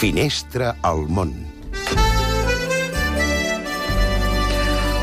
[0.00, 1.34] Finestra al món.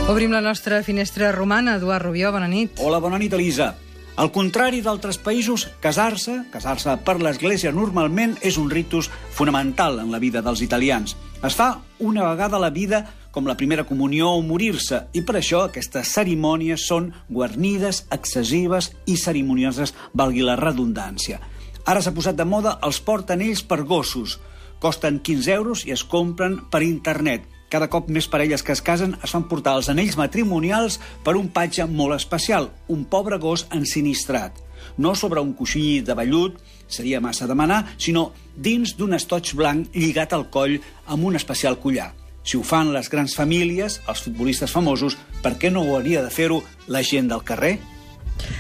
[0.10, 1.76] Obrim la nostra finestra romana.
[1.78, 2.80] Eduard Rubió, bona nit.
[2.82, 3.76] Hola, bona nit, Elisa.
[4.18, 10.18] Al contrari d'altres països, casar-se, casar-se per l'Església normalment és un ritus fonamental en la
[10.18, 11.14] vida dels italians.
[11.46, 15.38] Es fa una vegada a la vida com la primera comunió o morir-se, i per
[15.38, 21.38] això aquestes cerimònies són guarnides, excessives i cerimonioses, valgui la redundància.
[21.86, 24.40] Ara s'ha posat de moda els portanells per gossos.
[24.80, 27.48] Costen 15 euros i es compren per internet.
[27.68, 31.50] Cada cop més parelles que es casen es fan portar els anells matrimonials per un
[31.52, 34.62] patge molt especial, un pobre gos ensinistrat.
[34.98, 40.38] No sobre un coixí de vellut, seria massa demanar, sinó dins d'un estoig blanc lligat
[40.38, 42.14] al coll amb un especial collar.
[42.48, 46.32] Si ho fan les grans famílies, els futbolistes famosos, per què no ho hauria de
[46.32, 47.76] fer-ho la gent del carrer?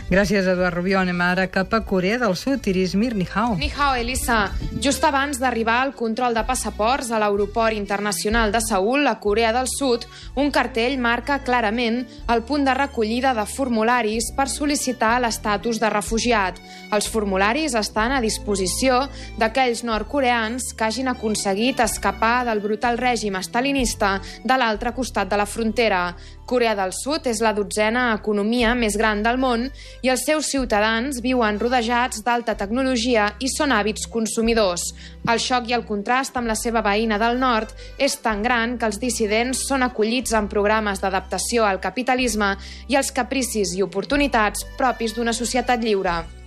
[0.09, 1.00] Gràcies, Eduard Rubió.
[1.02, 2.66] Anem ara cap a Corea del Sud.
[2.68, 3.58] Irismir, ni hao.
[3.59, 4.52] Ni hao, Elisa.
[4.81, 9.67] Just abans d'arribar al control de passaports a l'aeroport internacional de Seul, a Corea del
[9.67, 15.92] Sud, un cartell marca clarament el punt de recollida de formularis per sol·licitar l'estatus de
[15.92, 16.62] refugiat.
[16.95, 19.03] Els formularis estan a disposició
[19.40, 25.45] d'aquells nord-coreans que hagin aconseguit escapar del brutal règim estalinista de l'altre costat de la
[25.45, 26.16] frontera.
[26.47, 29.67] Corea del Sud és la dotzena economia més gran del món
[30.06, 34.84] i els seus ciutadans viuen rodejats d'alta tecnologia i són hàbits consumidors.
[35.28, 38.86] El xoc i el contrast amb la seva veïna del nord és tan gran que
[38.86, 42.53] els dissidents són acollits en programes d'adaptació al capitalisme
[42.88, 46.28] i als capricis i oportunitats propis d'una societat lliure.